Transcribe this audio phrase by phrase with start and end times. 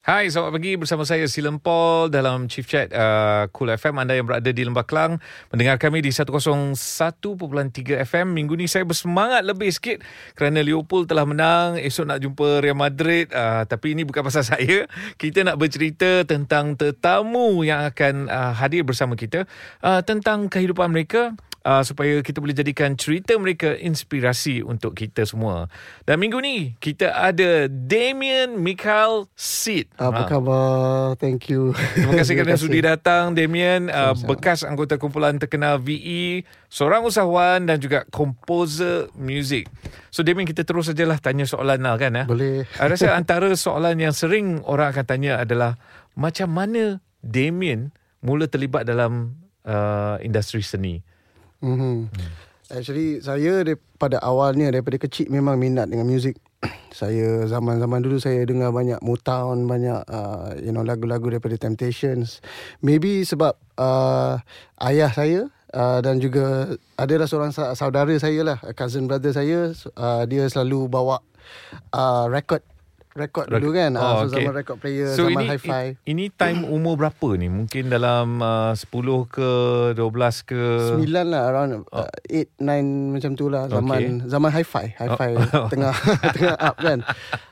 [0.00, 4.00] Hai, selamat pagi bersama saya Silen Paul dalam Chief Chat uh, Cool FM.
[4.00, 5.20] Anda yang berada di Lembah Kelang
[5.52, 6.72] mendengar kami di 101.3
[8.08, 8.32] FM.
[8.32, 10.00] Minggu ni saya bersemangat lebih sikit
[10.32, 11.76] kerana Liverpool telah menang.
[11.76, 13.28] Esok nak jumpa Real Madrid.
[13.28, 14.88] Uh, tapi ini bukan pasal saya.
[15.20, 19.44] Kita nak bercerita tentang tetamu yang akan uh, hadir bersama kita
[19.84, 25.68] uh, tentang kehidupan mereka uh, supaya kita boleh jadikan cerita mereka inspirasi untuk kita semua.
[26.04, 29.92] Dan minggu ni kita ada Damien Michael Sid.
[30.00, 30.28] Apa ha.
[30.28, 31.16] khabar?
[31.20, 31.76] Thank you.
[31.96, 37.76] Terima kasih kerana sudi datang Damien, uh, bekas anggota kumpulan terkenal VE, seorang usahawan dan
[37.80, 39.68] juga komposer muzik.
[40.08, 42.12] So Damien kita terus sajalah tanya soalan lah kan?
[42.24, 42.26] Eh?
[42.26, 42.64] Boleh.
[42.76, 45.76] Saya rasa antara soalan yang sering orang akan tanya adalah
[46.16, 47.92] macam mana Damien
[48.24, 51.09] mula terlibat dalam uh, industri seni?
[51.60, 51.96] Mm-hmm.
[52.08, 52.30] Hmm.
[52.70, 56.38] Actually saya daripada awalnya daripada kecil memang minat dengan muzik.
[56.94, 62.38] saya zaman-zaman dulu saya dengar banyak Motown, banyak uh, you know lagu-lagu daripada Temptations.
[62.84, 64.38] Maybe sebab uh,
[64.86, 70.46] ayah saya uh, dan juga adalah seorang saudara saya lah, cousin brother saya, uh, dia
[70.46, 71.22] selalu bawa
[71.94, 72.62] uh, record
[73.10, 74.46] rekod dulu kan oh, so okay.
[74.46, 78.70] zaman rekod player so zaman ini, hi-fi ini time umur berapa ni mungkin dalam uh,
[78.70, 78.86] 10
[79.26, 79.50] ke
[79.98, 80.62] 12 ke
[80.94, 82.06] 9 lah around 8 oh.
[82.62, 84.30] 9 macam tu lah zaman okay.
[84.30, 85.66] zaman hi-fi hi-fi oh.
[85.72, 85.94] tengah
[86.38, 87.02] tengah up kan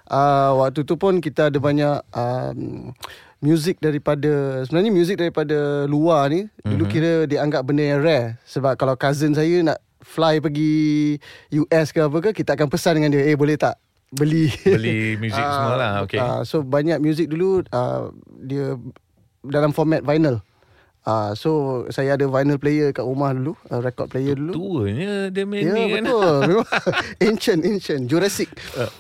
[0.07, 2.95] uh, waktu tu pun kita ada banyak um,
[3.39, 6.71] Music daripada Sebenarnya music daripada Luar ni mm-hmm.
[6.75, 11.15] Dulu kira Dianggap benda yang rare Sebab kalau cousin saya Nak fly pergi
[11.55, 13.79] US ke apa ke Kita akan pesan dengan dia Eh boleh tak
[14.13, 14.49] beli.
[14.65, 16.21] Beli muzik uh, semua lah okay.
[16.21, 18.77] Uh, so banyak muzik dulu uh, dia
[19.45, 20.41] dalam format vinyl.
[21.09, 21.51] Uh, so
[21.89, 24.53] saya ada vinyl player kat rumah dulu uh, record player dulu.
[24.53, 26.05] Tuanya dia main ya, ni kan.
[26.05, 26.43] betul.
[27.29, 28.03] Ancient ancient.
[28.09, 28.53] Jurassic.
[28.77, 28.93] Uh.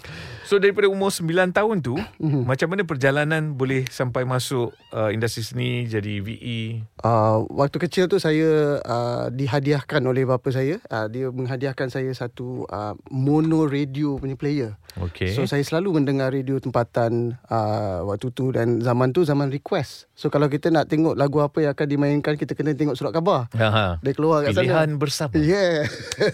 [0.49, 2.49] So daripada umur 9 tahun tu mm-hmm.
[2.49, 6.89] macam mana perjalanan boleh sampai masuk uh, industri seni jadi VE?
[7.05, 10.81] Uh, waktu kecil tu saya uh, dihadiahkan oleh bapa saya.
[10.89, 14.73] Uh, dia menghadiahkan saya satu uh, mono radio punya player.
[14.97, 15.37] Okay.
[15.37, 20.09] So saya selalu mendengar radio tempatan uh, waktu tu dan zaman tu zaman request.
[20.17, 23.53] So kalau kita nak tengok lagu apa yang akan dimainkan kita kena tengok surat khabar.
[23.53, 24.01] Aha.
[24.01, 24.97] Dia keluar kat Pilihan sana.
[24.97, 25.37] bersama.
[25.37, 25.85] Yeah.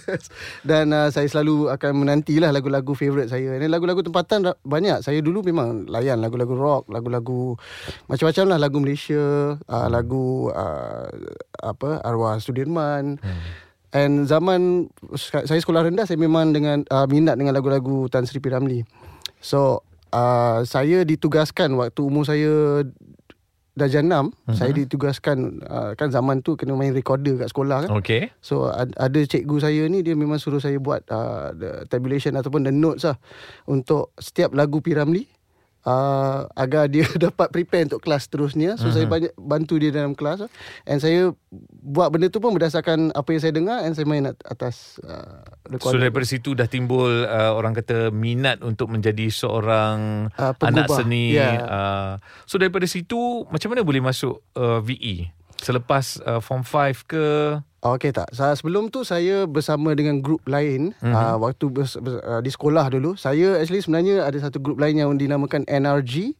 [0.71, 3.59] dan uh, saya selalu akan menantilah lagu-lagu favorite saya.
[3.59, 5.01] Dan lagu-lagu tempatan banyak.
[5.01, 7.57] Saya dulu memang layan lagu-lagu rock, lagu-lagu
[8.07, 11.09] macam-macam lah lagu Malaysia, uh, lagu uh,
[11.59, 13.17] apa arwah Sudirman.
[13.19, 13.43] Hmm.
[13.95, 14.91] And zaman
[15.23, 18.51] saya sekolah rendah saya memang dengan uh, minat dengan lagu-lagu Tan Sri P.
[18.51, 18.83] Ramlee.
[19.39, 22.83] So uh, saya ditugaskan waktu umur saya
[23.75, 24.55] darjah 6 uh-huh.
[24.55, 27.91] saya ditugaskan uh, kan zaman tu kena main recorder kat sekolah kan.
[27.99, 28.31] Okay.
[28.39, 32.71] So ad, ada cikgu saya ni dia memang suruh saya buat uh, the tabulation ataupun
[32.71, 33.19] the notes lah
[33.67, 35.27] untuk setiap lagu Piramli
[35.85, 38.77] uh, agar dia dapat prepare untuk kelas terusnya.
[38.81, 38.95] So uh-huh.
[38.97, 39.13] saya mhm.
[39.13, 40.49] banyak bantu dia dalam kelas
[40.89, 41.31] and saya
[41.85, 45.45] buat benda tu pun berdasarkan apa yang saya dengar and saya main atas uh,
[45.81, 51.37] So daripada situ dah timbul uh, orang kata minat untuk menjadi seorang uh, anak seni.
[51.37, 51.65] Yeah.
[51.65, 52.13] Uh,
[52.49, 55.31] so daripada situ macam mana boleh masuk uh, VE?
[55.65, 57.25] Selepas uh, form 5 ke
[57.85, 58.33] Okey tak.
[58.33, 61.13] Saya sebelum tu saya bersama dengan grup lain mm-hmm.
[61.13, 63.13] uh, waktu bers, bers, uh, di sekolah dulu.
[63.13, 66.33] Saya actually sebenarnya ada satu grup lain yang dinamakan NRG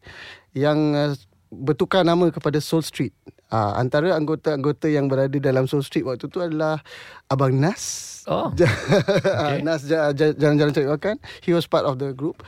[0.57, 1.13] yang uh,
[1.53, 3.13] bertukar nama kepada Soul Street.
[3.53, 6.81] Uh, antara anggota-anggota yang berada dalam Soul Street waktu tu adalah
[7.29, 8.25] Abang Nas.
[8.25, 8.49] Oh.
[8.57, 9.61] okay.
[9.61, 11.17] Nas jalan-jalan cari makan.
[11.45, 12.41] He was part of the group.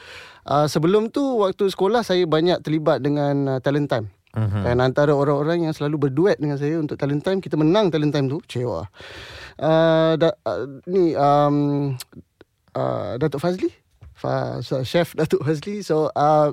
[0.49, 4.09] Uh, sebelum tu waktu sekolah saya banyak terlibat dengan uh, talent time.
[4.37, 4.63] Uh-huh.
[4.69, 8.29] Dan antara orang-orang yang selalu berduet dengan saya untuk talent time, kita menang talent time
[8.29, 8.85] tu, cewa.
[9.57, 11.97] Uh, da, uh, ni um,
[12.77, 13.73] uh, Datuk Fazli,
[14.13, 15.81] Fa, chef Datuk Fazli.
[15.81, 16.53] So uh,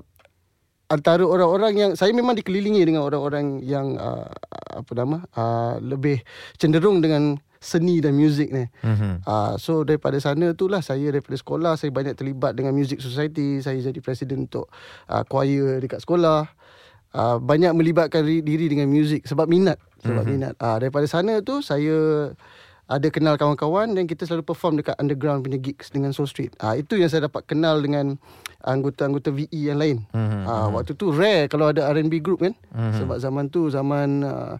[0.88, 4.32] antara orang-orang yang saya memang dikelilingi dengan orang-orang yang uh,
[4.74, 6.24] apa nama uh, lebih
[6.56, 8.68] cenderung dengan seni dan muzik ni.
[8.84, 9.24] Uh-huh.
[9.24, 13.64] Uh, so daripada sana tu lah saya daripada sekolah saya banyak terlibat dengan music society.
[13.64, 14.68] Saya jadi presiden untuk
[15.08, 16.48] uh, choir dekat sekolah
[17.16, 20.34] uh, banyak melibatkan diri dengan muzik sebab minat sebab mm-hmm.
[20.34, 22.30] minat uh, daripada sana tu saya
[22.84, 26.52] ada kenal kawan-kawan dan kita selalu perform dekat underground punya gigs dengan Soul Street.
[26.60, 28.20] Ah itu yang saya dapat kenal dengan
[28.60, 29.98] anggota-anggota VE yang lain.
[30.12, 30.44] Mm-hmm.
[30.44, 32.54] Uh, waktu tu rare kalau ada R&B group kan.
[32.76, 33.00] Mm-hmm.
[33.00, 34.60] Sebab zaman tu zaman uh,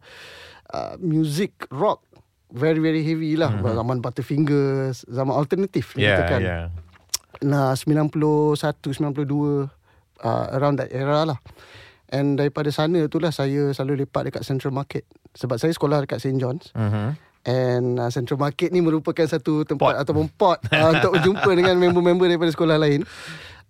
[0.72, 2.00] uh, music rock
[2.48, 3.52] very very heavy lah.
[3.52, 3.76] Mm-hmm.
[3.76, 6.42] Zaman Butterfingers, zaman alternatif yeah, kan.
[6.42, 6.64] Yeah.
[7.44, 8.08] Nah 91
[8.56, 8.88] 92
[10.24, 11.40] uh, around that era lah.
[12.14, 15.02] And daripada sana tu lah saya selalu lepak dekat Central Market.
[15.34, 16.38] Sebab saya sekolah dekat St.
[16.38, 16.70] John's.
[16.78, 17.18] Uh-huh.
[17.44, 20.02] And uh, Central Market ni merupakan satu tempat pot.
[20.06, 23.02] ataupun pot uh, untuk berjumpa dengan member-member daripada sekolah lain.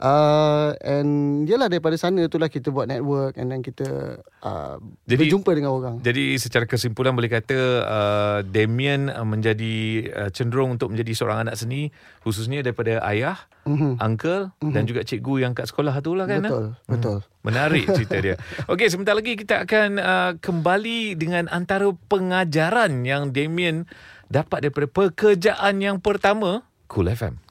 [0.04, 4.76] Uh, and yelah daripada sana tu lah kita buat network and then kita uh,
[5.08, 5.96] jadi, berjumpa dengan orang.
[6.04, 11.56] Jadi secara kesimpulan boleh kata uh, Damien uh, menjadi uh, cenderung untuk menjadi seorang anak
[11.56, 11.88] seni
[12.20, 14.04] khususnya daripada ayah, mm-hmm.
[14.04, 14.76] uncle mm-hmm.
[14.76, 16.44] dan juga cikgu yang kat sekolah tu lah kan.
[16.44, 16.92] Betul, ha?
[16.92, 17.18] betul.
[17.24, 17.32] Hmm.
[17.48, 18.36] Menarik cerita dia.
[18.76, 23.88] Okey, sebentar lagi kita akan uh, kembali dengan antara pengajaran yang Damien
[24.28, 27.43] dapat daripada pekerjaan yang pertama Cool FM.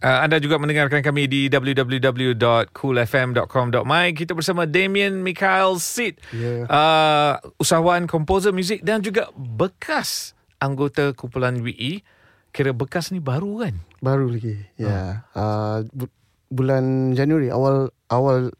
[0.00, 4.06] Uh, anda juga mendengarkan kami di www.coolfm.com.my.
[4.16, 6.64] Kita bersama Damien Mikhail Sid, yeah.
[6.72, 12.00] uh, usahawan, komposer muzik dan juga bekas anggota kumpulan WE.
[12.48, 13.76] Kira bekas ni baru kan?
[14.00, 14.56] Baru lagi.
[14.80, 14.88] Ya.
[14.88, 15.20] Yeah.
[15.36, 16.08] Uh, bu-
[16.48, 18.56] bulan Januari, awal awal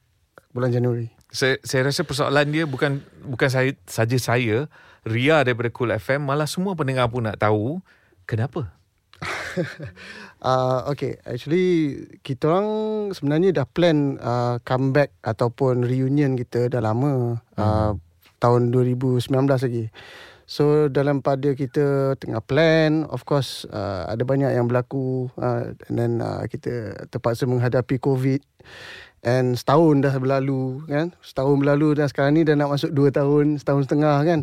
[0.52, 1.08] bulan Januari.
[1.32, 4.68] Saya, saya rasa persoalan dia bukan bukan saya saja saya,
[5.08, 7.80] Ria daripada Cool FM, malah semua pendengar pun nak tahu
[8.28, 8.76] kenapa.
[10.44, 12.68] uh, okay, actually kita orang
[13.12, 18.00] sebenarnya dah plan uh, comeback ataupun reunion kita dah lama uh, hmm.
[18.40, 19.86] tahun 2019 lagi.
[20.50, 25.94] So dalam pada kita tengah plan, of course uh, ada banyak yang berlaku uh, and
[25.94, 28.42] then uh, kita terpaksa menghadapi COVID
[29.22, 31.14] and setahun dah berlalu kan.
[31.22, 34.40] Setahun berlalu dan sekarang ni dah nak masuk dua tahun, setahun setengah kan.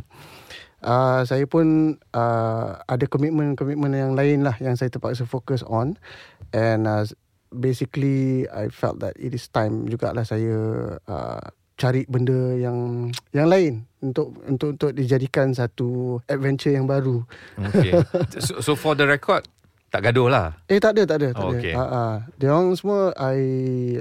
[0.78, 5.98] Uh, saya pun uh, ada komitmen-komitmen yang lain lah yang saya terpaksa fokus on
[6.54, 7.02] and uh,
[7.50, 10.56] basically I felt that it is time jugalah saya
[11.02, 11.42] uh,
[11.78, 17.22] cari benda yang yang lain untuk untuk untuk dijadikan satu adventure yang baru.
[17.70, 17.94] Okay.
[18.46, 19.46] so, so for the record,
[19.88, 20.60] tak gaduh lah.
[20.68, 21.60] Eh tak ada tak ada tak oh, ada.
[21.64, 21.74] Okay.
[21.74, 23.40] Uh, uh, dia orang semua I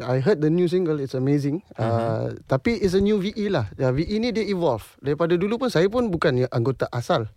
[0.02, 1.62] I heard the new single it's amazing.
[1.78, 2.22] Uh, uh-huh.
[2.50, 3.70] tapi it's a new VE lah.
[3.78, 4.82] Ya VE ni dia evolve.
[4.98, 7.30] Daripada dulu pun saya pun bukan anggota asal.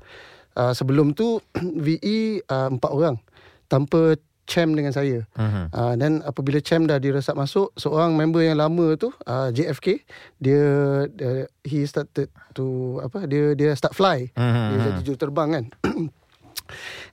[0.57, 1.37] Uh, sebelum tu
[1.85, 3.21] VE uh, empat orang
[3.69, 4.17] tanpa
[4.49, 5.29] Chem dengan saya.
[5.37, 5.69] Uh-huh.
[5.69, 10.01] Uh, dan apabila Chem dah diresap masuk, seorang member yang lama tu, uh, JFK,
[10.41, 10.61] dia,
[11.13, 13.29] dia he started to apa?
[13.29, 14.33] Dia dia start fly.
[14.33, 14.67] Uh-huh.
[14.73, 15.65] Dia jadi juru terbang kan.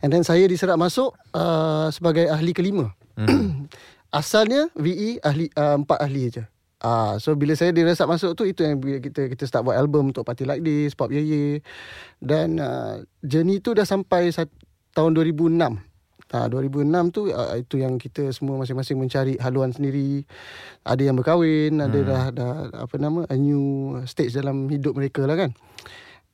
[0.00, 2.92] And then saya diserap masuk uh, sebagai ahli kelima.
[3.16, 3.68] Hmm.
[4.20, 6.44] Asalnya VE ahli uh, empat ahli aja.
[6.76, 10.12] Ah, uh, so bila saya diresap masuk tu itu yang kita kita start buat album
[10.12, 11.44] untuk Party Like This, Pop Ye Ye.
[12.20, 14.52] Dan uh, journey tu dah sampai sat,
[14.92, 15.56] tahun 2006.
[16.36, 20.28] Ah, uh, 2006 tu uh, itu yang kita semua masing-masing mencari haluan sendiri.
[20.84, 21.86] Ada yang berkahwin, hmm.
[21.88, 22.52] ada dah dah
[22.84, 25.56] apa nama a new stage dalam hidup mereka lah kan.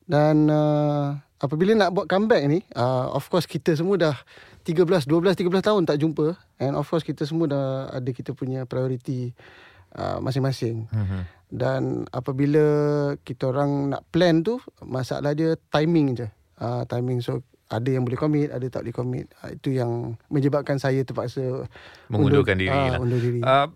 [0.03, 4.15] Dan uh, apabila nak buat comeback ni, uh, of course kita semua dah
[4.63, 6.39] 13, 12, 13 tahun tak jumpa.
[6.63, 9.35] And of course kita semua dah ada kita punya priority
[9.99, 10.87] uh, masing-masing.
[10.87, 11.21] Mm-hmm.
[11.53, 12.65] Dan apabila
[13.21, 16.27] kita orang nak plan tu, masalah dia timing je.
[16.57, 17.19] Uh, timing.
[17.19, 19.25] So ada yang boleh komit, ada tak boleh komit.
[19.41, 21.65] Uh, itu yang menyebabkan saya terpaksa
[22.11, 22.73] mengundurkan diri.
[22.73, 22.99] Uh, lah.
[23.07, 23.39] diri.
[23.41, 23.67] Uh,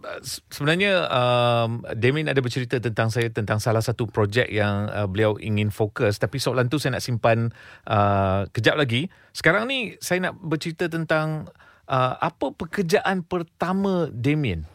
[0.51, 5.73] sebenarnya um, Damien ada bercerita tentang saya tentang salah satu projek yang uh, beliau ingin
[5.73, 7.49] fokus tapi soalan tu saya nak simpan
[7.87, 9.09] uh, kejap lagi.
[9.31, 11.49] Sekarang ni saya nak bercerita tentang
[11.87, 14.67] uh, apa pekerjaan pertama Damien.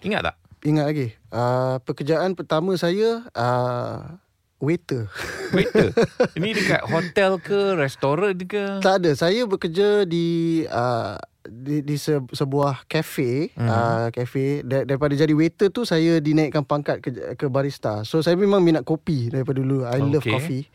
[0.00, 0.36] Ingat tak?
[0.64, 1.08] Ingat lagi.
[1.32, 4.20] Uh, pekerjaan pertama saya uh,
[4.60, 5.08] waiter.
[5.56, 5.90] Waiter.
[6.38, 8.78] Ini dekat hotel ke, restoran ke?
[8.84, 9.10] Tak ada.
[9.16, 13.68] Saya bekerja di uh, di, di se, sebuah cafe, mm-hmm.
[13.68, 18.04] uh, cafe Dar, daripada jadi waiter tu saya dinaikkan pangkat ke ke barista.
[18.04, 19.88] So saya memang minat kopi daripada dulu.
[19.88, 20.12] I okay.
[20.12, 20.68] love coffee.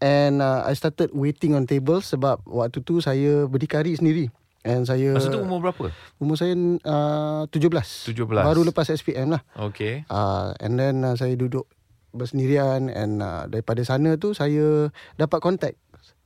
[0.00, 4.32] And uh, I started waiting on table sebab waktu tu saya berdikari sendiri.
[4.60, 5.88] And saya Masa tu umur berapa?
[6.20, 6.52] Umur saya
[6.84, 8.12] uh, 17.
[8.12, 8.16] 17.
[8.28, 9.40] Baru lepas SPM lah.
[9.56, 10.04] Okay.
[10.08, 11.64] Uh, and then uh, saya duduk
[12.10, 15.74] bersendirian and uh, daripada sana tu saya dapat kontak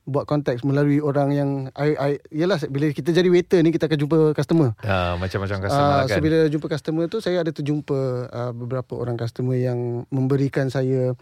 [0.05, 3.97] buat kontak melalui orang yang I, I yalah bila kita jadi waiter ni kita akan
[3.97, 4.77] jumpa customer.
[4.85, 6.13] uh, macam-macam customer uh, kan.
[6.13, 7.99] So bila jumpa customer tu saya ada terjumpa
[8.29, 11.17] uh, beberapa orang customer yang memberikan saya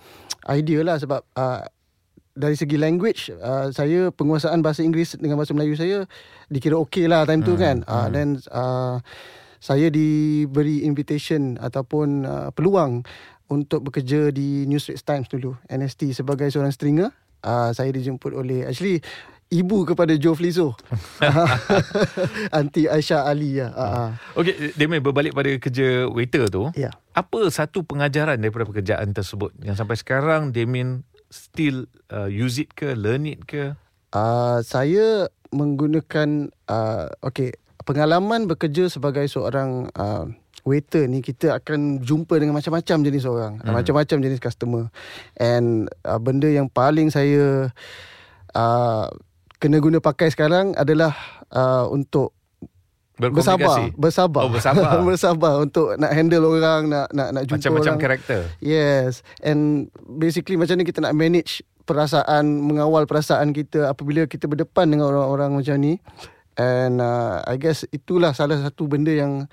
[0.52, 1.64] idea lah sebab uh,
[2.36, 6.04] dari segi language uh, saya penguasaan bahasa Inggeris dengan bahasa Melayu saya
[6.52, 7.88] dikira okey lah time hmm, tu kan.
[7.88, 8.12] Uh, hmm.
[8.12, 9.00] then uh,
[9.64, 13.08] saya diberi invitation ataupun uh, peluang
[13.52, 17.12] untuk bekerja di New Straits Times dulu NST sebagai seorang stringer
[17.44, 19.04] uh, saya dijemput oleh actually
[19.54, 20.74] ibu kepada Joe Flizzo
[22.50, 23.70] anti Aisyah Ali ya.
[23.70, 24.10] Uh, uh.
[24.42, 26.74] okey Damien berbalik pada kerja waiter tu.
[26.74, 26.96] Yeah.
[27.14, 29.54] apa satu pengajaran daripada pekerjaan tersebut?
[29.62, 33.78] Yang sampai sekarang Damien still uh, use it ke learn it ke?
[34.14, 37.54] Uh, saya menggunakan uh, okey
[37.86, 40.26] pengalaman bekerja sebagai seorang uh,
[40.64, 43.72] waiter ni kita akan jumpa dengan macam-macam jenis orang hmm.
[43.72, 44.88] macam-macam jenis customer
[45.36, 47.72] and uh, benda yang paling saya
[48.56, 49.06] uh,
[49.60, 51.16] kena guna pakai sekarang adalah
[51.52, 52.36] uh, untuk
[53.16, 54.42] bersabar, bersabar.
[54.44, 55.00] Oh, bersabar.
[55.08, 58.02] bersabar untuk nak handle orang, nak nak nak jumpa Macam-macam orang.
[58.02, 58.40] karakter.
[58.58, 59.22] Yes.
[59.40, 65.14] And basically macam ni kita nak manage perasaan, mengawal perasaan kita apabila kita berdepan dengan
[65.14, 66.02] orang-orang macam ni.
[66.54, 69.50] And uh, I guess itulah salah satu benda yang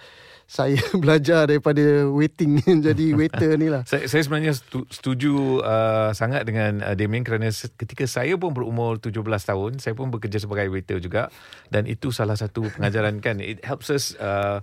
[0.50, 3.86] saya belajar daripada waiting jadi waiter ni lah.
[3.86, 4.58] Saya, saya sebenarnya
[4.90, 10.10] setuju uh, sangat dengan uh, Damien kerana ketika saya pun berumur 17 tahun, saya pun
[10.10, 11.30] bekerja sebagai waiter juga
[11.70, 13.38] dan itu salah satu pengajaran kan.
[13.38, 14.58] It helps us uh,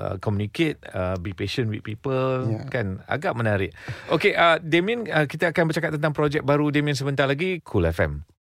[0.00, 2.64] uh, communicate, uh, be patient with people yeah.
[2.72, 3.76] kan agak menarik.
[4.08, 8.37] Okay, uh, Damien uh, kita akan bercakap tentang projek baru Damien sebentar lagi Cool FM.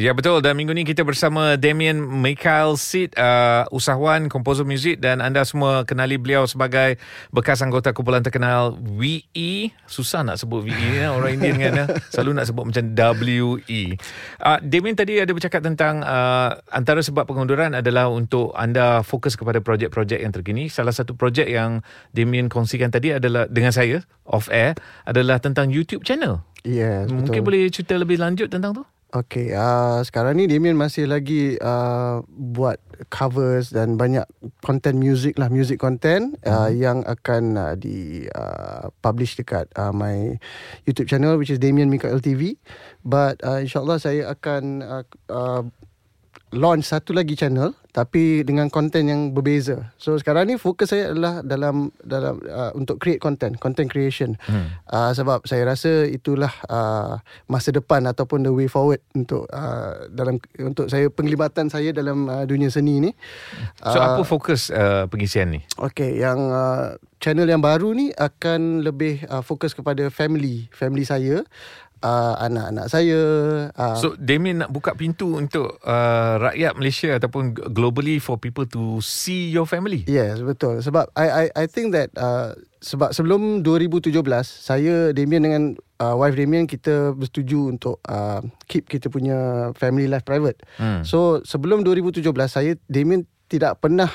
[0.00, 0.40] Ya betul.
[0.40, 4.96] Dan minggu ni kita bersama Damien Michael Sid uh, usahawan komposer muzik.
[4.96, 6.96] Dan anda semua kenali beliau sebagai
[7.28, 11.12] bekas anggota kumpulan terkenal WE susah nak sebut WE ya.
[11.12, 11.84] Orang Indian kan ya
[12.16, 12.84] selalu nak sebut macam
[13.20, 14.00] WE
[14.40, 19.60] uh, Damien tadi ada bercakap tentang uh, antara sebab pengunduran adalah untuk anda fokus kepada
[19.60, 20.72] projek-projek yang terkini.
[20.72, 21.84] Salah satu projek yang
[22.16, 26.40] Damien kongsikan tadi adalah dengan saya off air adalah tentang YouTube channel.
[26.64, 27.48] Yes, mungkin betul.
[27.52, 32.78] boleh cerita lebih lanjut tentang tu Okay, uh, sekarang ni Damien masih lagi uh, buat
[33.10, 34.22] covers dan banyak
[34.62, 36.46] content music lah, music content hmm.
[36.46, 40.38] uh, yang akan uh, di uh, publish dekat uh, my
[40.86, 42.54] YouTube channel which is Damien Mikael TV.
[43.02, 45.66] But uh, insyaAllah saya akan uh, uh,
[46.54, 49.90] launch satu lagi channel tapi dengan konten yang berbeza.
[49.98, 54.38] So sekarang ni fokus saya adalah dalam dalam uh, untuk create content, content creation.
[54.46, 54.78] Hmm.
[54.86, 57.18] Uh, sebab saya rasa itulah uh,
[57.50, 62.46] masa depan ataupun the way forward untuk uh, dalam untuk saya penglibatan saya dalam uh,
[62.46, 63.10] dunia seni ni.
[63.82, 65.60] So uh, apa fokus uh, pengisian ni?
[65.74, 71.42] Okay, yang uh, channel yang baru ni akan lebih uh, fokus kepada family, family saya
[72.04, 73.20] uh, anak-anak saya.
[73.72, 78.98] Uh, so Damien nak buka pintu untuk uh, rakyat Malaysia ataupun globally for people to
[79.04, 80.04] see your family.
[80.08, 80.80] Yes, betul.
[80.80, 85.62] Sebab I I I think that uh, sebab sebelum 2017 saya Damien dengan
[86.00, 90.64] uh, wife Damien kita bersetuju untuk uh, keep kita punya family life private.
[90.80, 91.04] Hmm.
[91.04, 94.08] So sebelum 2017 saya Damien tidak pernah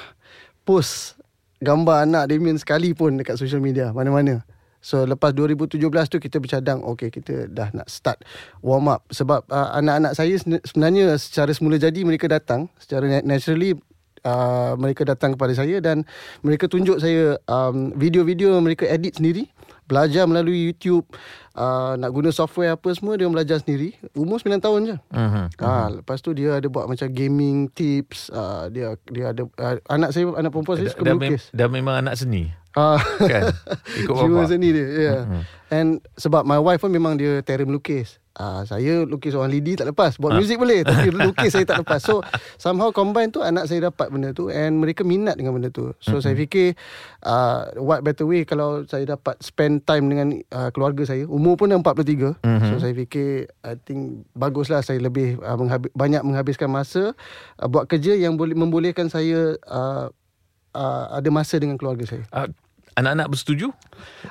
[0.66, 1.22] post
[1.62, 4.44] gambar anak Damien sekali pun dekat social media mana-mana.
[4.86, 5.82] So lepas 2017
[6.14, 8.22] tu kita bercadang okay kita dah nak start
[8.62, 9.02] warm up.
[9.10, 13.74] Sebab uh, anak-anak saya sebenarnya secara semula jadi mereka datang secara naturally
[14.22, 16.06] uh, mereka datang kepada saya dan
[16.46, 19.50] mereka tunjuk saya um, video-video mereka edit sendiri
[19.86, 21.06] belajar melalui YouTube
[21.54, 24.98] uh, nak guna software apa semua dia belajar sendiri umur 9 tahun je.
[24.98, 25.46] Uh-huh.
[25.62, 30.10] Uh, lepas tu dia ada buat macam gaming tips uh, dia dia ada uh, anak
[30.12, 31.50] saya anak perempuan saya suka melukis.
[31.54, 32.50] Dah memang anak seni.
[32.76, 33.56] Uh, kan
[34.04, 34.52] ikut bapa.
[34.52, 34.86] seni dia.
[34.86, 35.20] Yeah.
[35.24, 35.44] Uh-huh.
[35.72, 35.88] And
[36.20, 38.20] sebab my wife pun memang dia terror melukis.
[38.36, 40.44] Uh, saya lukis orang lidi tak lepas Buat uh.
[40.44, 42.20] muzik boleh Tapi lukis saya tak lepas So
[42.60, 46.20] somehow combine tu Anak saya dapat benda tu And mereka minat dengan benda tu So
[46.20, 46.20] uh-huh.
[46.20, 46.76] saya fikir
[47.24, 51.72] uh, What better way Kalau saya dapat spend time Dengan uh, keluarga saya Umur pun
[51.72, 52.60] dah 43 uh-huh.
[52.76, 57.16] So saya fikir I think Baguslah saya lebih uh, menghabi- Banyak menghabiskan masa
[57.56, 60.12] uh, Buat kerja yang boleh Membolehkan saya uh,
[60.76, 62.52] uh, Ada masa dengan keluarga saya uh,
[62.96, 63.76] Anak-anak bersetuju?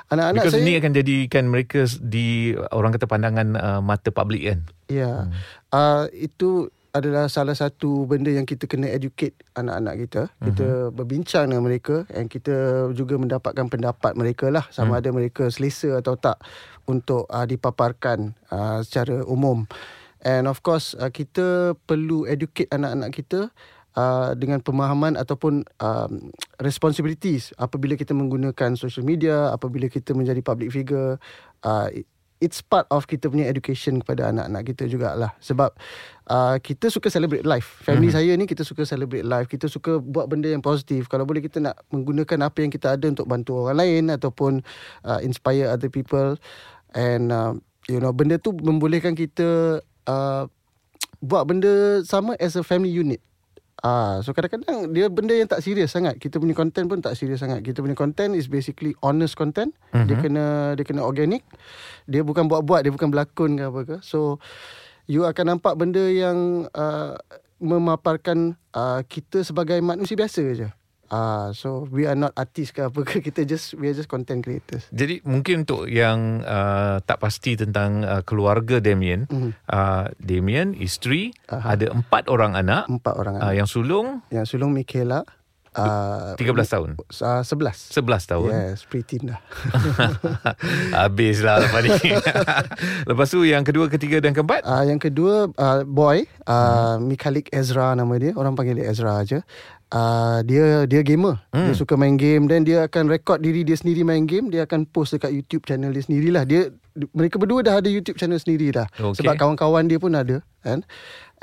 [0.09, 4.59] Anak-anak Because saya ini akan jadikan mereka di orang kata pandangan uh, mata publik kan.
[4.89, 4.97] Ya.
[4.97, 5.17] Yeah.
[5.21, 5.33] Hmm.
[5.69, 6.49] Uh, itu
[6.95, 10.21] adalah salah satu benda yang kita kena educate anak-anak kita.
[10.39, 10.95] Kita uh-huh.
[10.95, 14.99] berbincang dengan mereka dan kita juga mendapatkan pendapat mereka lah sama hmm.
[15.03, 16.39] ada mereka selesa atau tak
[16.87, 19.67] untuk uh, dipaparkan uh, secara umum.
[20.23, 23.51] And of course uh, kita perlu educate anak-anak kita
[23.95, 26.27] Uh, dengan pemahaman ataupun um,
[26.59, 31.15] responsibilities apabila kita menggunakan social media, apabila kita menjadi public figure,
[31.63, 31.87] uh,
[32.43, 35.31] it's part of kita punya education kepada anak-anak kita jugalah.
[35.39, 35.71] Sebab
[36.27, 37.81] uh, kita suka celebrate life.
[37.81, 38.19] Family mm-hmm.
[38.19, 39.47] saya ni kita suka celebrate life.
[39.47, 41.07] Kita suka buat benda yang positif.
[41.07, 44.59] Kalau boleh kita nak menggunakan apa yang kita ada untuk bantu orang lain ataupun
[45.07, 46.35] uh, inspire other people.
[46.91, 47.55] And uh,
[47.87, 50.43] you know benda tu membolehkan kita uh,
[51.23, 53.23] buat benda sama as a family unit.
[53.85, 56.17] Ah, so kadang-kadang dia benda yang tak serius sangat.
[56.17, 57.61] Kita punya content pun tak serius sangat.
[57.61, 59.77] Kita punya content is basically honest content.
[59.93, 60.09] Uh-huh.
[60.09, 61.45] Dia kena dia kena organic.
[62.09, 63.97] Dia bukan buat-buat, dia bukan berlakon ke apa ke.
[64.01, 64.41] So
[65.05, 67.13] you akan nampak benda yang uh,
[67.61, 70.69] memaparkan uh, kita sebagai manusia biasa je.
[71.09, 74.09] Ah, uh, so we are not artist ke apa ke kita just we are just
[74.09, 74.89] content creators.
[74.89, 79.51] Jadi mungkin untuk yang uh, tak pasti tentang uh, keluarga Damien, mm-hmm.
[79.69, 81.77] uh, Damien isteri uh-huh.
[81.77, 82.89] ada empat orang anak.
[82.89, 83.45] Empat orang anak.
[83.45, 84.25] Uh, yang sulung?
[84.33, 85.21] Yang sulung Michaela.
[85.75, 86.89] Uh, 13 tahun.
[86.95, 87.91] Uh, 11.
[87.91, 88.49] 11 tahun.
[88.55, 89.39] Yes, preteen dah.
[91.03, 91.91] Habislah lepas ni.
[93.11, 94.63] lepas tu yang kedua, ketiga dan keempat?
[94.63, 97.11] Uh, yang kedua uh, boy, uh, hmm.
[97.11, 98.31] Mikhalik Ezra nama dia.
[98.39, 99.43] Orang panggil dia Ezra aja.
[99.93, 101.37] Uh, dia dia gamer.
[101.53, 101.69] Hmm.
[101.69, 104.89] Dia suka main game dan dia akan record diri dia sendiri main game, dia akan
[104.89, 106.43] post dekat YouTube channel dia sendirilah.
[106.43, 106.73] Dia
[107.13, 108.87] mereka berdua dah ada YouTube channel sendiri dah.
[108.97, 109.21] Okay.
[109.21, 110.81] Sebab kawan-kawan dia pun ada, kan?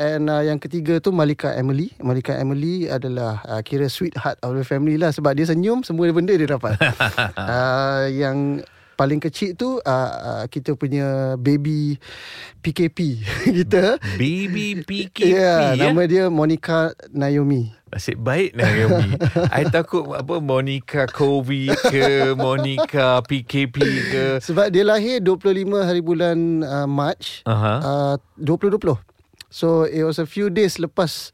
[0.01, 1.95] And uh, yang ketiga tu Malika Emily.
[2.03, 6.35] Malika Emily adalah uh, kira sweetheart of the family lah sebab dia senyum semua benda
[6.35, 6.75] dia dapat.
[7.39, 11.97] uh, yang paling kecil tu uh, uh, kita punya baby
[12.63, 13.23] PKP
[13.63, 13.99] kita.
[14.17, 15.21] Baby PKP.
[15.33, 17.73] Yeah, ya, nama dia Monica Naomi.
[17.89, 19.17] Nasib baik Naomi.
[19.57, 23.77] I takut apa Monica Kobe ke Monica PKP
[24.13, 24.25] ke.
[24.45, 28.17] Sebab dia lahir 25 hari bulan uh, March uh-huh.
[28.17, 28.97] uh, 2020.
[29.53, 31.33] So it was a few days lepas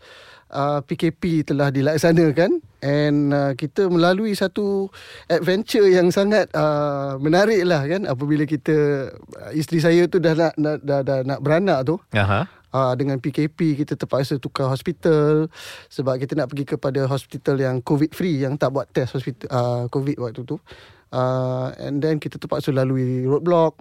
[0.50, 4.90] uh, PKP telah dilaksanakan and uh, kita melalui satu
[5.26, 10.54] adventure yang sangat uh, menarik lah kan apabila kita uh, isteri saya tu dah nak
[10.54, 11.97] dah, dah, dah nak beranak tu.
[12.14, 12.47] Aha.
[12.68, 15.49] Uh, dengan PKP kita terpaksa tukar hospital
[15.88, 19.82] sebab kita nak pergi kepada hospital yang covid free yang tak buat test hospital uh,
[19.88, 20.61] covid waktu tu.
[21.08, 23.80] Uh, and then kita terpaksa lalui roadblock.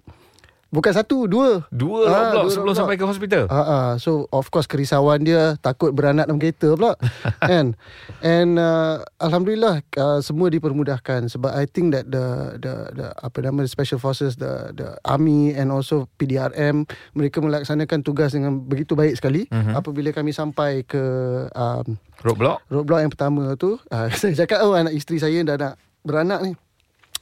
[0.68, 1.64] Bukan satu, dua.
[1.72, 2.76] Dua ha, roadblock sebelum roadblock.
[2.76, 3.44] sampai ke hospital.
[3.48, 3.80] Ha, ha.
[4.04, 7.00] So of course kerisauan dia takut beranak dalam kereta pula.
[7.52, 7.80] kan?
[8.20, 13.64] And uh, alhamdulillah uh, semua dipermudahkan sebab I think that the the the apa nama
[13.64, 16.84] the special forces the the army and also PDRM
[17.16, 19.48] mereka melaksanakan tugas dengan begitu baik sekali.
[19.48, 19.80] Uh-huh.
[19.80, 21.00] Apabila kami sampai ke
[21.56, 21.96] um,
[22.28, 22.60] roadblock.
[22.68, 26.52] Roadblock yang pertama tu, uh, saya cakap oh anak isteri saya dah nak beranak ni.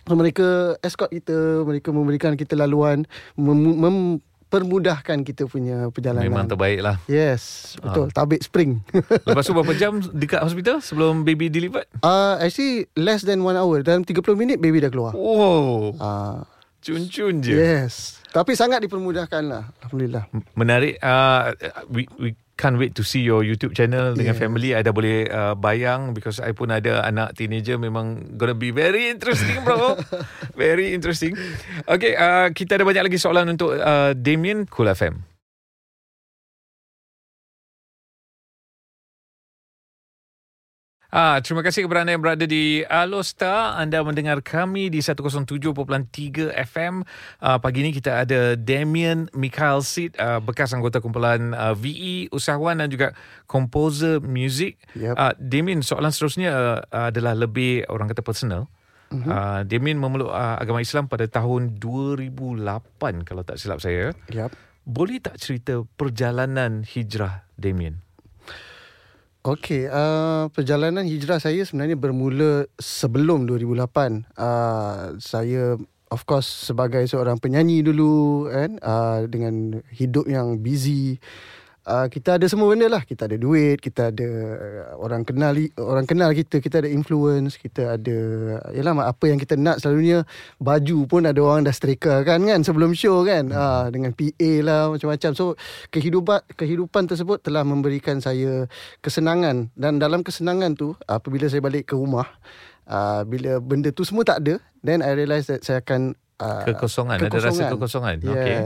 [0.06, 6.30] Mereka escort kita, mereka memberikan kita laluan, mem- mempermudahkan kita punya perjalanan.
[6.30, 7.02] Memang terbaik lah.
[7.10, 8.08] Yes, betul.
[8.08, 8.14] Ha.
[8.14, 8.86] Tabik spring.
[9.28, 11.90] Lepas tu berapa jam dekat hospital sebelum baby delivered?
[12.00, 13.82] Uh, actually, less than one hour.
[13.82, 15.18] Dalam 30 minit, baby dah keluar.
[15.18, 15.98] Wow.
[15.98, 16.40] Uh,
[16.86, 17.58] Cun-cun je.
[17.58, 18.22] Yes.
[18.30, 19.74] Tapi sangat dipermudahkan lah.
[19.82, 20.30] Alhamdulillah.
[20.54, 21.02] Menarik.
[21.02, 21.50] Uh,
[21.90, 24.72] we, we can't wait to see your YouTube channel dengan family.
[24.72, 29.12] I dah boleh uh, bayang because I pun ada anak teenager memang gonna be very
[29.12, 30.00] interesting bro.
[30.56, 31.36] very interesting.
[31.84, 35.35] Okay, uh, kita ada banyak lagi soalan untuk uh, Damien Cool FM.
[41.16, 43.80] Ah, terima kasih kepada anda yang berada di Alosta.
[43.80, 45.72] Anda mendengar kami di 107.3
[46.52, 47.08] FM.
[47.40, 52.84] Ah, pagi ini kita ada Damien Mikhail Sid, ah, bekas anggota kumpulan ah, VE, usahawan
[52.84, 53.16] dan juga
[53.48, 54.76] komposer muzik.
[55.00, 55.16] Yep.
[55.16, 58.68] Ah, Damien, soalan seterusnya ah, adalah lebih orang kata personal.
[59.08, 59.32] Uh-huh.
[59.32, 64.12] Ah, Damien memeluk ah, agama Islam pada tahun 2008 kalau tak silap saya.
[64.36, 64.52] Yep.
[64.84, 68.05] Boleh tak cerita perjalanan hijrah Damien?
[69.46, 74.26] Okey, uh, perjalanan hijrah saya sebenarnya bermula sebelum 2008.
[74.34, 75.78] Uh, saya
[76.10, 81.22] of course sebagai seorang penyanyi dulu kan uh, dengan hidup yang busy
[81.86, 83.06] uh, kita ada semua benda lah.
[83.06, 87.96] Kita ada duit kita ada uh, orang kenal orang kenal kita kita ada influence kita
[87.96, 88.18] ada
[88.74, 90.26] yalah apa yang kita nak selalunya.
[90.58, 93.50] Baju pun ada orang dah striker kan kan sebelum show kan.
[93.50, 93.58] Hmm.
[93.58, 95.32] uh, dengan PA lah macam-macam.
[95.38, 95.56] So
[95.94, 98.66] kehidupan kehidupan tersebut telah memberikan saya
[99.00, 99.72] kesenangan.
[99.78, 102.26] Dan dalam kesenangan tu apabila saya balik ke rumah
[102.90, 107.18] uh, bila benda tu semua tak ada then i realize that saya akan uh, kekosongan.
[107.22, 108.16] kekosongan ada rasa kekosongan.
[108.22, 108.32] Yes.
[108.34, 108.60] okey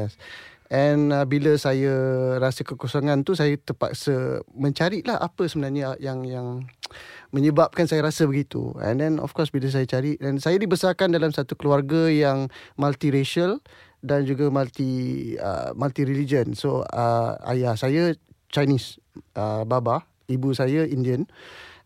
[0.69, 1.89] And uh, bila saya
[2.37, 6.69] rasa kekosongan tu saya terpaksa mencari lah apa sebenarnya yang yang
[7.35, 8.77] menyebabkan saya rasa begitu.
[8.77, 13.65] And then of course bila saya cari dan saya dibesarkan dalam satu keluarga yang multiracial
[14.05, 16.53] dan juga multi uh, multi religion.
[16.53, 18.13] So uh, ayah saya
[18.53, 19.01] Chinese
[19.33, 21.25] uh, baba, ibu saya Indian.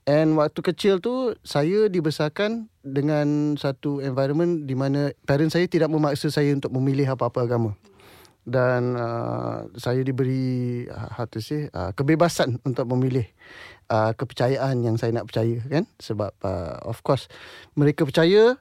[0.04, 6.28] And waktu kecil tu saya dibesarkan dengan satu environment di mana parents saya tidak memaksa
[6.28, 7.80] saya untuk memilih apa-apa agama
[8.44, 13.24] dan uh, saya diberi uh, how to say uh, kebebasan untuk memilih
[13.88, 17.32] uh, kepercayaan yang saya nak percaya kan sebab uh, of course
[17.80, 18.60] mereka percaya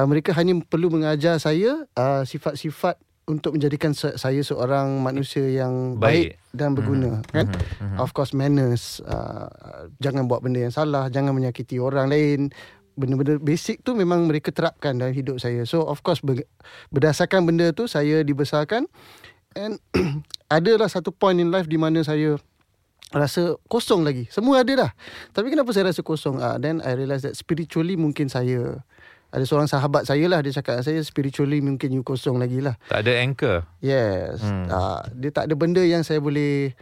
[0.00, 2.96] uh, mereka hanya perlu mengajar saya uh, sifat-sifat
[3.28, 7.34] untuk menjadikan saya seorang manusia yang baik, baik dan berguna mm-hmm.
[7.36, 7.98] kan mm-hmm.
[8.00, 12.48] of course manners uh, jangan buat benda yang salah jangan menyakiti orang lain
[12.98, 15.62] benda-benda basic tu memang mereka terapkan dalam hidup saya.
[15.62, 16.18] So of course
[16.90, 18.90] berdasarkan benda tu saya dibesarkan
[19.54, 19.78] and
[20.50, 22.36] adalah satu point in life di mana saya
[23.14, 24.26] rasa kosong lagi.
[24.28, 24.90] Semua ada dah.
[25.32, 26.42] Tapi kenapa saya rasa kosong?
[26.42, 28.82] Ah uh, then I realise that spiritually mungkin saya
[29.28, 32.76] ada seorang sahabat saya lah dia cakap saya spiritually mungkin you kosong lagi lah.
[32.88, 33.56] Tak ada anchor.
[33.80, 34.40] Yes.
[34.44, 34.68] Hmm.
[34.68, 36.72] Uh, dia tak ada benda yang saya boleh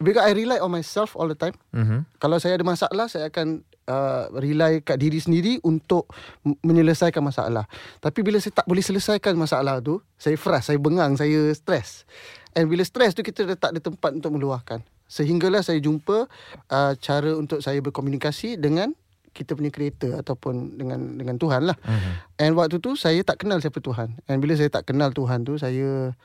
[0.00, 1.56] because I rely on myself all the time.
[1.72, 2.04] Mm-hmm.
[2.20, 6.10] Kalau saya ada masalah saya akan uh, rely kat diri sendiri untuk
[6.44, 7.66] menyelesaikan masalah.
[8.02, 12.04] Tapi bila saya tak boleh selesaikan masalah tu, saya frust, saya bengang, saya stres.
[12.52, 14.82] And bila stres tu kita tak ada tempat untuk meluahkan.
[15.06, 16.26] Sehinggalah saya jumpa
[16.70, 18.90] uh, cara untuk saya berkomunikasi dengan
[19.36, 21.76] kita punya creator ataupun dengan dengan Tuhan lah.
[21.84, 22.14] Uh-huh.
[22.40, 24.16] And waktu tu saya tak kenal siapa Tuhan.
[24.26, 26.16] And bila saya tak kenal Tuhan tu saya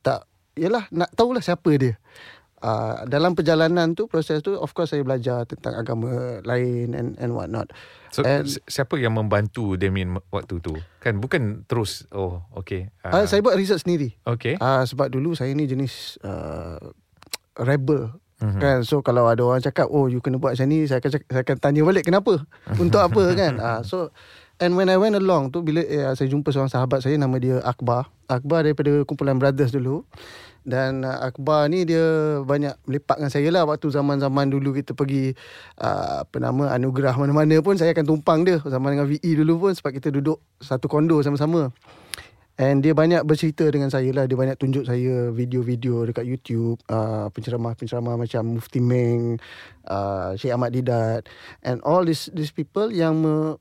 [0.00, 1.98] tak yalah nak tahulah siapa dia.
[2.64, 7.36] Uh, dalam perjalanan tu proses tu of course saya belajar tentang agama lain and and
[7.36, 7.68] what not.
[8.08, 10.72] So and, siapa yang membantu Damien waktu tu?
[11.04, 12.88] Kan bukan terus oh okay.
[13.04, 14.16] Uh, uh, saya buat research sendiri.
[14.24, 14.56] Okay.
[14.56, 16.80] Uh, sebab dulu saya ni jenis uh,
[17.60, 18.60] rebel Mm-hmm.
[18.60, 21.42] Kan so kalau ada orang cakap oh you kena buat macam ni saya akan saya
[21.46, 22.42] akan tanya balik kenapa
[22.82, 24.10] untuk apa kan uh, so
[24.58, 27.62] and when I went along tu bila eh, saya jumpa seorang sahabat saya nama dia
[27.62, 30.02] Akbar Akbar daripada kumpulan brothers dulu
[30.64, 32.02] dan uh, Akbar ni dia
[32.40, 33.62] banyak melepak dengan saya lah.
[33.68, 35.36] Waktu zaman-zaman dulu kita pergi
[35.78, 38.58] uh, apa nama anugerah mana-mana pun saya akan tumpang dia.
[38.64, 41.68] Zaman dengan VE dulu pun sebab kita duduk satu kondo sama-sama.
[42.54, 44.24] And dia banyak bercerita dengan saya lah.
[44.24, 49.42] Dia banyak tunjuk saya video-video dekat YouTube uh, Penceramah-penceramah macam Mufti Meng
[49.90, 51.26] uh, Syed Ahmad Didat.
[51.66, 53.58] And all these these people yang me,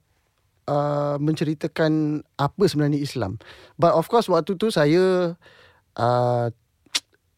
[0.70, 3.42] uh, menceritakan apa sebenarnya Islam.
[3.82, 5.36] But of course waktu tu saya
[5.98, 6.48] uh,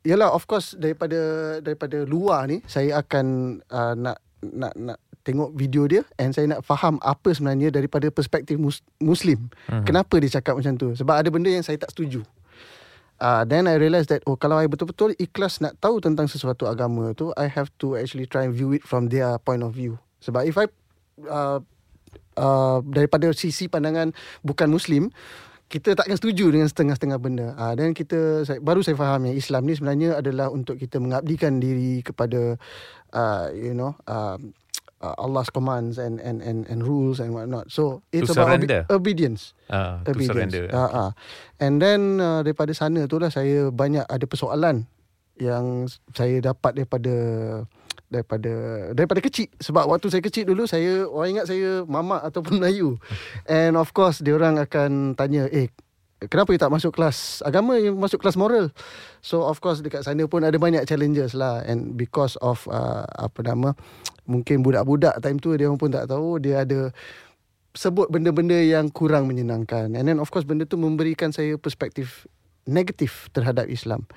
[0.06, 1.18] Yalah of course daripada
[1.66, 6.62] daripada luar ni Saya akan uh, nak nak nak tengok video dia and saya nak
[6.62, 9.50] faham apa sebenarnya daripada perspektif mus- muslim.
[9.66, 9.82] Uh-huh.
[9.82, 10.94] kenapa dia cakap macam tu?
[10.94, 12.22] Sebab ada benda yang saya tak setuju.
[13.18, 17.16] Uh, then I realise that oh kalau I betul-betul ikhlas nak tahu tentang sesuatu agama
[17.18, 19.98] tu I have to actually try and view it from their point of view.
[20.22, 20.70] Sebab if I
[21.26, 21.64] uh,
[22.38, 24.14] uh, daripada sisi pandangan
[24.46, 25.10] bukan muslim
[25.66, 27.48] kita takkan setuju dengan setengah-setengah benda.
[27.58, 31.58] Ah dan kita saya, baru saya faham yang Islam ni sebenarnya adalah untuk kita mengabdikan
[31.58, 32.58] diri kepada
[33.12, 34.38] uh, you know uh,
[35.02, 37.74] uh, Allah's commands and and and and rules and whatnot.
[37.74, 38.86] So it's to about surrender.
[38.90, 39.58] Obe- obedience.
[39.70, 40.30] Uh, to obedience.
[40.30, 40.66] surrender.
[40.70, 41.12] Uh, uh.
[41.58, 44.86] And then uh, daripada sana tu lah saya banyak ada persoalan
[45.36, 47.14] yang saya dapat daripada
[48.10, 48.54] daripada
[48.94, 49.50] daripada kecil.
[49.60, 52.98] Sebab waktu saya kecil dulu saya orang ingat saya mamak ataupun Melayu.
[53.50, 55.70] And of course dia orang akan tanya eh
[56.32, 57.78] kenapa you tak masuk kelas agama?
[57.78, 58.72] You masuk kelas moral.
[59.20, 61.66] So of course dekat sana pun ada banyak challenges lah.
[61.66, 63.74] And because of uh, apa nama
[64.26, 66.90] mungkin budak-budak time tu dia pun tak tahu dia ada
[67.76, 69.94] sebut benda-benda yang kurang menyenangkan.
[69.94, 72.26] And then of course benda tu memberikan saya perspektif
[72.66, 74.10] negatif terhadap Islam.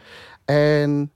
[0.48, 1.12] And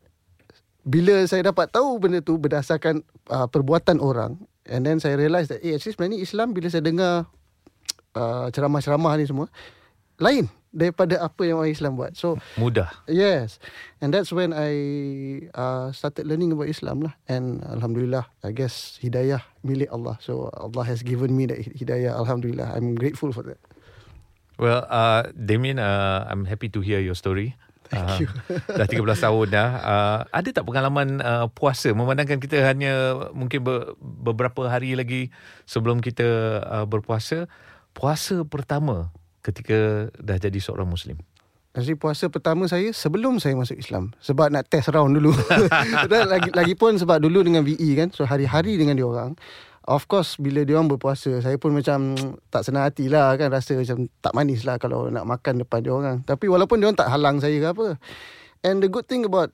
[0.83, 5.63] bila saya dapat tahu benda tu berdasarkan uh, perbuatan orang and then saya realise that
[5.63, 7.31] eh actually sebenarnya Islam bila saya dengar
[8.19, 9.47] uh, ceramah-ceramah ni semua
[10.19, 12.17] lain daripada apa yang orang Islam buat.
[12.17, 12.89] So mudah.
[13.05, 13.61] Yes.
[14.01, 14.73] And that's when I
[15.53, 17.15] uh, started learning about Islam lah.
[17.29, 20.17] And alhamdulillah, I guess hidayah milik Allah.
[20.25, 22.17] So Allah has given me that hidayah.
[22.17, 23.61] Alhamdulillah, I'm grateful for that.
[24.57, 27.55] Well, uh, Damien, uh, I'm happy to hear your story.
[27.93, 28.29] Thank uh, you.
[28.73, 29.69] dah 13 tahun dah.
[29.85, 31.93] Uh, ada tak pengalaman uh, puasa?
[31.93, 35.29] Memandangkan kita hanya mungkin ber, beberapa hari lagi
[35.69, 36.25] sebelum kita
[36.65, 37.45] uh, berpuasa.
[37.93, 39.13] Puasa pertama
[39.45, 41.21] ketika dah jadi seorang Muslim?
[41.73, 44.13] Jadi puasa pertama saya sebelum saya masuk Islam.
[44.25, 45.33] Sebab nak test round dulu.
[46.33, 48.09] lagi, lagi pun sebab dulu dengan VE kan.
[48.13, 49.37] So hari-hari dengan dia orang.
[49.83, 51.43] Of course bila dia orang berpuasa.
[51.43, 52.15] Saya pun macam
[52.55, 53.51] tak senang hati lah kan.
[53.51, 56.17] Rasa macam tak manis lah kalau nak makan depan dia orang.
[56.23, 57.87] Tapi walaupun dia orang tak halang saya ke apa.
[58.63, 59.51] And the good thing about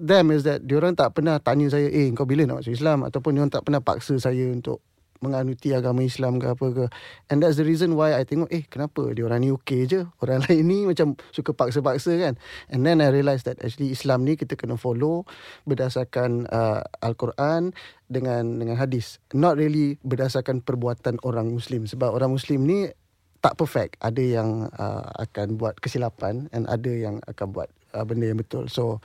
[0.00, 1.92] them is that dia orang tak pernah tanya saya.
[1.92, 3.04] Eh kau bila nak masuk Islam?
[3.04, 4.80] Ataupun dia orang tak pernah paksa saya untuk
[5.20, 6.84] menganuti agama Islam ke apa ke.
[7.28, 10.00] And that's the reason why I tengok eh kenapa dia orang ni okey je.
[10.24, 12.34] Orang lain ni macam suka paksa-paksa kan.
[12.72, 15.28] And then I realise that actually Islam ni kita kena follow
[15.68, 17.76] berdasarkan uh, Al-Quran
[18.08, 19.20] dengan dengan hadis.
[19.36, 21.84] Not really berdasarkan perbuatan orang Muslim.
[21.84, 22.88] Sebab orang Muslim ni
[23.44, 24.00] tak perfect.
[24.00, 28.72] Ada yang uh, akan buat kesilapan and ada yang akan buat uh, benda yang betul.
[28.72, 29.04] So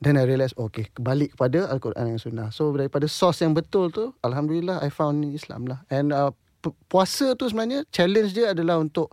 [0.00, 2.48] Then I realise Okay Kembali kepada Al-Quran yang sunnah.
[2.48, 5.84] So daripada source yang betul tu Alhamdulillah I found Islam lah.
[5.92, 6.32] And uh,
[6.88, 9.12] puasa tu sebenarnya Challenge dia adalah untuk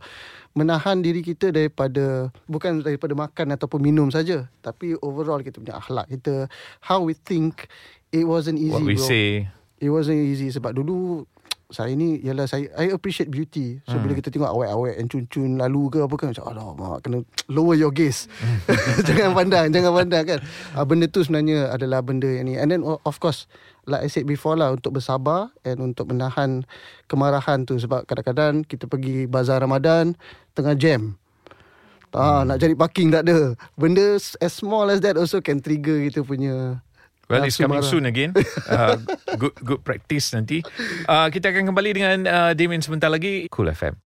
[0.56, 4.48] Menahan diri kita daripada Bukan daripada makan ataupun minum saja.
[4.64, 6.48] Tapi overall kita punya akhlak kita
[6.82, 7.68] How we think
[8.16, 9.06] It wasn't easy What we bro.
[9.06, 9.52] say.
[9.84, 11.28] It wasn't easy Sebab dulu
[11.68, 13.84] saya ni ialah saya I appreciate beauty.
[13.84, 14.04] So hmm.
[14.08, 17.18] bila kita tengok awet-awet yang cun-cun lalu ke apa kan macam alamak kena
[17.52, 18.32] lower your gaze.
[19.08, 20.40] jangan pandang, jangan pandang kan.
[20.72, 22.56] Uh, benda tu sebenarnya adalah benda yang ni.
[22.56, 23.52] And then of course
[23.84, 26.64] like I said before lah untuk bersabar and untuk menahan
[27.12, 30.16] kemarahan tu sebab kadang-kadang kita pergi bazar Ramadan
[30.56, 31.20] tengah jam.
[32.16, 32.44] Ah, hmm.
[32.48, 33.60] nak cari parking tak ada.
[33.76, 36.80] Benda as small as that also can trigger kita punya
[37.28, 37.92] Well, it's coming marah.
[37.92, 38.32] soon again.
[38.68, 39.00] Uh,
[39.40, 40.60] good good practice nanti.
[41.08, 43.48] Uh, kita akan kembali dengan uh, Damien sebentar lagi.
[43.48, 44.07] Cool FM.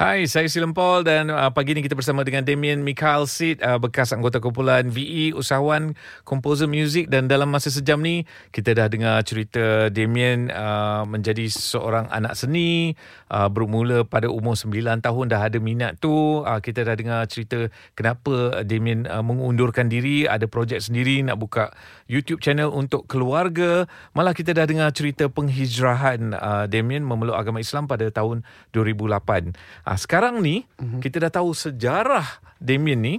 [0.00, 3.76] Hai, saya Silam Paul dan uh, pagi ini kita bersama dengan Damien Mikhail Sid, uh,
[3.76, 5.92] bekas anggota kumpulan VE, usahawan,
[6.24, 12.08] komposer muzik dan dalam masa sejam ni kita dah dengar cerita Damien uh, menjadi seorang
[12.08, 12.96] anak seni,
[13.28, 16.40] uh, bermula pada umur 9 tahun dah ada minat tu.
[16.48, 21.76] Uh, kita dah dengar cerita kenapa Damien uh, mengundurkan diri, ada projek sendiri nak buka
[22.08, 23.84] YouTube channel untuk keluarga.
[24.16, 29.89] Malah kita dah dengar cerita penghijrahan uh, Damien memeluk agama Islam pada tahun 2008.
[29.90, 31.02] Ha, sekarang ni mm-hmm.
[31.02, 32.22] kita dah tahu sejarah
[32.62, 33.14] Damien ni.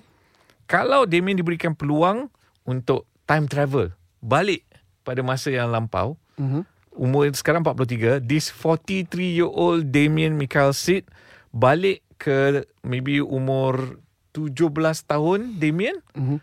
[0.71, 2.31] Kalau Damien diberikan peluang
[2.63, 3.91] untuk time travel
[4.23, 4.63] balik
[5.03, 6.63] pada masa yang lampau, mm-hmm.
[6.95, 11.11] umur sekarang 43, this 43 year old Damien Michael Sid
[11.51, 13.99] balik ke maybe umur
[14.31, 14.63] 17
[15.03, 15.99] tahun Damien.
[16.15, 16.39] Mm-hmm.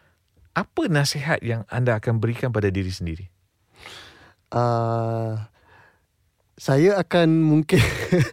[0.53, 3.33] Apa nasihat yang anda akan berikan pada diri sendiri?
[4.53, 5.41] Uh,
[6.59, 7.79] saya akan mungkin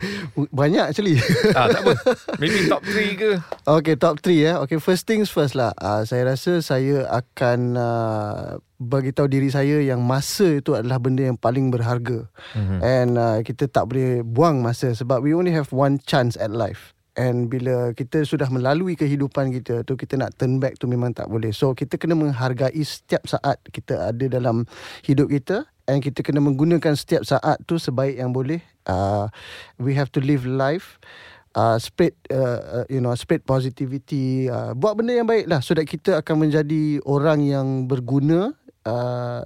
[0.60, 1.22] banyak actually.
[1.54, 1.94] Ah tak apa.
[2.42, 3.32] Maybe top 3 ke?
[3.70, 4.54] Okay top 3 ya.
[4.66, 5.78] Okay first things first lah.
[5.78, 11.22] Uh, saya rasa saya akan uh, bagi tahu diri saya yang masa itu adalah benda
[11.22, 12.26] yang paling berharga.
[12.58, 12.80] Mm-hmm.
[12.82, 16.95] And uh, kita tak boleh buang masa sebab we only have one chance at life.
[17.16, 21.32] And bila kita sudah melalui kehidupan kita tu kita nak turn back tu memang tak
[21.32, 21.56] boleh.
[21.56, 24.68] So kita kena menghargai setiap saat kita ada dalam
[25.08, 29.30] hidup kita and kita kena menggunakan setiap saat tu sebaik yang boleh uh,
[29.78, 30.98] we have to live life
[31.54, 35.78] uh, spread uh, uh, you know spread positivity uh, buat benda yang baik lah so
[35.78, 38.54] that kita akan menjadi orang yang berguna
[38.86, 39.42] uh,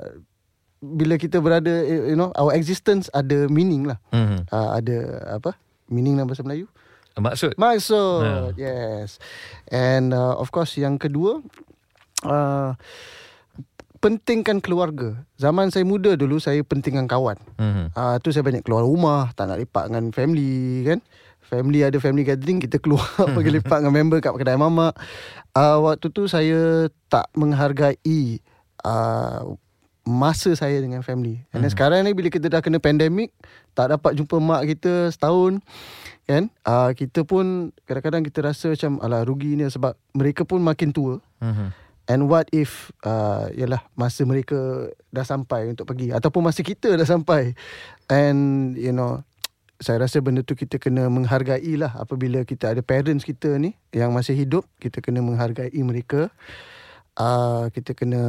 [0.80, 4.48] bila kita berada you know our existence ada meaning lah mm-hmm.
[4.48, 4.98] uh, ada
[5.36, 5.52] apa
[5.92, 6.72] meaning dalam bahasa Melayu
[7.20, 8.98] maksud maksud yeah.
[9.00, 9.22] yes
[9.70, 11.44] and uh, of course yang kedua
[12.26, 12.74] uh,
[14.00, 15.28] pentingkan keluarga.
[15.36, 17.36] Zaman saya muda dulu saya pentingkan kawan.
[17.60, 17.86] Mm-hmm.
[17.94, 21.00] Uh, tu saya banyak keluar rumah, tak nak lepak dengan family kan.
[21.44, 23.06] Family ada family gathering kita keluar
[23.36, 24.96] pergi lepak dengan member kat kedai mamak.
[25.52, 28.40] Uh, waktu tu saya tak menghargai
[28.88, 29.58] uh,
[30.10, 31.46] masa saya dengan family.
[31.54, 31.72] Dan mm-hmm.
[31.78, 33.30] sekarang ni bila kita dah kena pandemik,
[33.78, 35.62] tak dapat jumpa mak kita setahun
[36.26, 36.50] kan.
[36.66, 41.22] Uh, kita pun kadang-kadang kita rasa macam alah rugi ni sebab mereka pun makin tua.
[41.46, 41.90] Mm-hmm.
[42.10, 47.06] And what if uh, Yalah Masa mereka Dah sampai untuk pergi Ataupun masa kita dah
[47.06, 47.54] sampai
[48.10, 49.22] And You know
[49.78, 54.10] Saya rasa benda tu Kita kena menghargai lah Apabila kita ada parents kita ni Yang
[54.10, 56.34] masih hidup Kita kena menghargai mereka
[57.14, 58.22] uh, Kita kena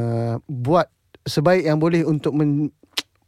[0.45, 0.93] Buat
[1.31, 2.75] Sebaik yang boleh Untuk men,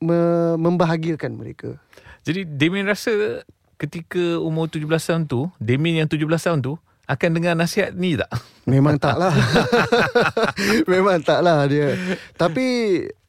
[0.02, 0.18] me,
[0.58, 1.78] Membahagiakan mereka
[2.26, 3.46] Jadi Damien rasa
[3.78, 6.74] Ketika umur 17 tahun tu Damien yang 17 tahun tu
[7.10, 8.30] akan dengar nasihat ni tak?
[8.70, 9.34] Memang tak lah.
[10.92, 11.98] memang tak lah dia.
[12.38, 12.66] Tapi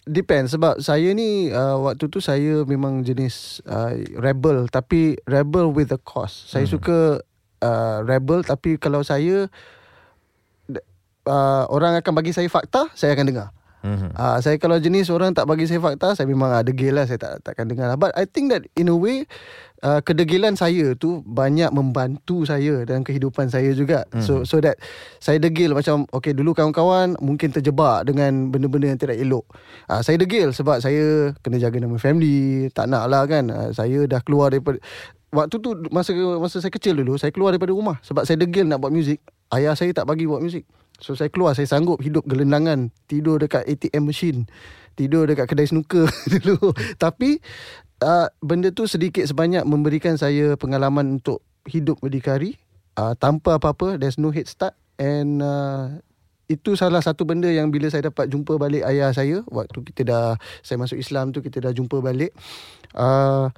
[0.05, 5.89] depend sebab saya ni uh, waktu tu saya memang jenis uh, rebel tapi rebel with
[5.89, 6.45] a cause.
[6.45, 6.73] Saya hmm.
[6.77, 6.97] suka
[7.65, 9.49] uh, rebel tapi kalau saya
[11.25, 13.49] uh, orang akan bagi saya fakta, saya akan dengar.
[13.83, 14.15] Mm-hmm.
[14.15, 17.03] Uh, saya kalau jenis orang tak bagi saya fakta, saya memang ada degil lah.
[17.03, 17.91] Saya tak takkan dengar.
[17.91, 17.99] Lah.
[17.99, 19.27] But I think that in a way,
[19.83, 24.07] uh, kedegilan saya tu banyak membantu saya dalam kehidupan saya juga.
[24.09, 24.23] Mm-hmm.
[24.23, 24.79] So so that
[25.19, 29.43] saya degil macam, okay dulu kawan-kawan mungkin terjebak dengan benda-benda yang tidak elok.
[29.91, 32.71] Uh, saya degil sebab saya kena jaga nama family.
[32.71, 33.51] Tak nak lah kan.
[33.51, 34.79] Uh, saya dah keluar daripada...
[35.33, 38.77] Waktu tu masa masa saya kecil dulu, saya keluar daripada rumah sebab saya degil nak
[38.77, 39.17] buat muzik.
[39.49, 40.61] Ayah saya tak bagi buat muzik.
[41.01, 44.39] So saya keluar Saya sanggup hidup gelendangan Tidur dekat ATM machine
[44.93, 46.71] Tidur dekat kedai snooker dulu.
[47.01, 47.41] Tapi
[48.03, 52.59] uh, Benda tu sedikit sebanyak Memberikan saya pengalaman Untuk hidup berdikari.
[52.93, 54.77] Uh, Tanpa apa-apa There's no head start.
[55.01, 55.97] And uh,
[56.45, 60.25] Itu salah satu benda Yang bila saya dapat jumpa balik Ayah saya Waktu kita dah
[60.61, 62.31] Saya masuk Islam tu Kita dah jumpa balik.
[62.93, 63.49] Uh,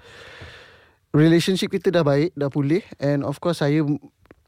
[1.16, 2.84] Relationship kita dah baik Dah pulih.
[2.96, 3.84] And of course saya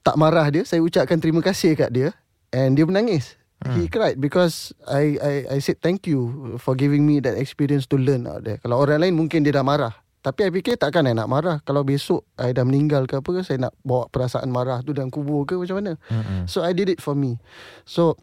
[0.08, 0.64] Tak marah dia.
[0.64, 2.16] Saya ucapkan terima kasih kat dia
[2.56, 3.36] And dia menangis.
[3.66, 3.74] Hmm.
[3.74, 7.98] He cried because I I I said thank you for giving me that experience to
[7.98, 8.62] learn out there.
[8.62, 9.98] Kalau orang lain mungkin dia dah marah.
[10.22, 11.58] Tapi I fikir takkan I nak marah.
[11.66, 15.10] Kalau besok I dah meninggal ke apa ke, saya nak bawa perasaan marah tu dalam
[15.10, 15.98] kubur ke macam mana.
[16.12, 16.46] Hmm.
[16.46, 17.42] So I did it for me.
[17.88, 18.14] So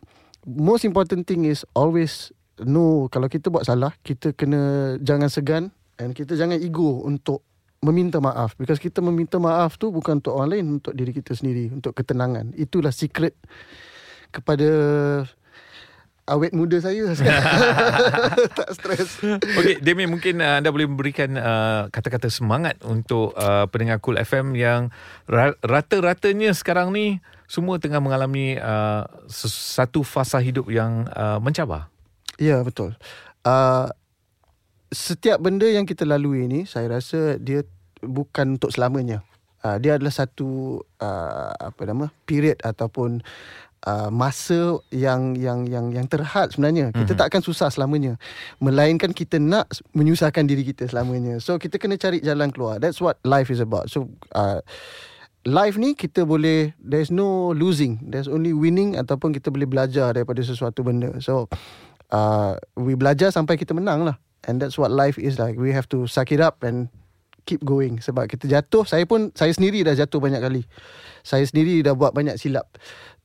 [0.46, 2.30] most important thing is always
[2.62, 5.64] know kalau kita buat salah, kita kena jangan segan
[5.98, 7.42] and kita jangan ego untuk
[7.84, 11.68] meminta maaf because kita meminta maaf tu bukan untuk orang lain untuk diri kita sendiri
[11.68, 13.37] untuk ketenangan itulah secret
[14.34, 14.68] kepada
[16.26, 17.12] awet muda saya
[18.58, 19.20] tak stres
[19.60, 24.56] Okey Demi mungkin uh, anda boleh memberikan uh, kata-kata semangat untuk uh, pendengar Cool FM
[24.56, 24.88] yang
[25.28, 31.92] ra- rata-ratanya sekarang ni semua tengah mengalami uh, satu fasa hidup yang uh, mencabar.
[32.40, 32.96] Ya betul.
[33.44, 33.92] Uh,
[34.94, 37.66] Setiap benda yang kita lalui ni Saya rasa dia
[38.00, 39.26] bukan untuk selamanya.
[39.60, 43.20] Uh, Dia adalah satu uh, apa nama period ataupun
[43.84, 46.90] uh, masa yang yang yang yang terhad sebenarnya.
[46.90, 47.20] Kita mm-hmm.
[47.20, 48.16] tak akan susah selamanya.
[48.58, 51.38] Melainkan kita nak menyusahkan diri kita selamanya.
[51.38, 52.80] So kita kena cari jalan keluar.
[52.80, 53.92] That's what life is about.
[53.92, 54.64] So uh,
[55.44, 58.00] life ni kita boleh there's no losing.
[58.02, 61.12] There's only winning ataupun kita boleh belajar daripada sesuatu benda.
[61.20, 61.52] So
[62.10, 64.16] uh, we belajar sampai kita menang lah.
[64.44, 65.56] And that's what life is like.
[65.56, 66.92] We have to suck it up and
[67.44, 70.62] keep going sebab kita jatuh saya pun saya sendiri dah jatuh banyak kali
[71.24, 72.68] saya sendiri dah buat banyak silap.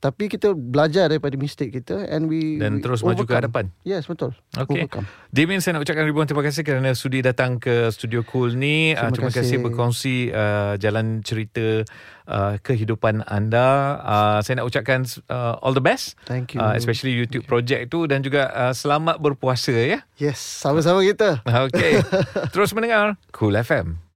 [0.00, 3.20] Tapi kita belajar daripada mistake kita and we dan we terus overcome.
[3.20, 3.64] maju ke hadapan?
[3.84, 4.32] Yes betul.
[4.56, 4.88] Okey.
[5.28, 8.96] Damien saya nak ucapkan ribuan terima kasih kerana sudi datang ke studio cool ni.
[8.96, 9.44] Terima, uh, terima kasih.
[9.44, 11.84] kasih berkongsi uh, jalan cerita
[12.24, 14.00] uh, kehidupan anda.
[14.00, 16.16] Uh, saya nak ucapkan uh, all the best.
[16.24, 16.64] Thank you.
[16.64, 20.00] Uh, especially YouTube project tu dan juga uh, selamat berpuasa ya?
[20.16, 21.44] Yes sama-sama kita.
[21.44, 22.00] Okey.
[22.56, 24.09] Terus mendengar Cool FM